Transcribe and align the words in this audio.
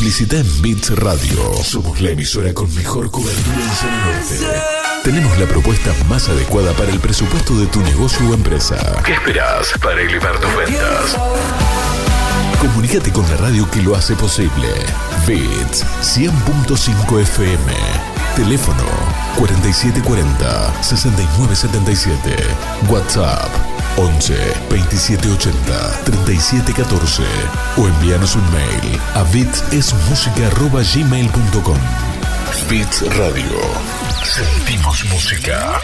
Publicidad 0.00 0.40
en 0.40 0.62
Bits 0.62 0.96
Radio. 0.96 1.52
Somos 1.62 2.00
la 2.00 2.08
emisora 2.12 2.54
con 2.54 2.74
mejor 2.74 3.10
cobertura 3.10 3.62
en 3.62 3.70
San 3.76 4.00
Norte. 4.46 4.60
Tenemos 5.04 5.36
la 5.38 5.44
propuesta 5.44 5.92
más 6.08 6.26
adecuada 6.30 6.72
para 6.72 6.90
el 6.90 6.98
presupuesto 7.00 7.54
de 7.58 7.66
tu 7.66 7.80
negocio 7.82 8.30
o 8.30 8.32
empresa. 8.32 8.76
¿Qué 9.04 9.12
esperas 9.12 9.74
para 9.82 10.00
elevar 10.00 10.40
tus 10.40 10.56
ventas? 10.56 11.16
Comunícate 12.62 13.12
con 13.12 13.28
la 13.28 13.36
radio 13.36 13.70
que 13.70 13.82
lo 13.82 13.94
hace 13.94 14.14
posible. 14.16 14.68
Bits 15.26 15.84
100.5 16.00 17.20
FM. 17.20 17.58
Teléfono 18.38 18.84
4740 19.36 20.82
6977. 20.82 22.36
WhatsApp 22.88 23.50
11 23.96 24.32
27 24.70 25.24
80 25.28 25.88
37 26.24 26.72
14 26.72 27.22
o 27.76 27.86
envíanos 27.86 28.34
un 28.36 28.50
mail 28.52 29.00
a 29.14 29.22
bitsmusica@gmail.com 29.24 31.76
Bits 32.68 33.02
Radio. 33.02 33.74
Sentimos 34.22 35.02
música. 35.04 35.80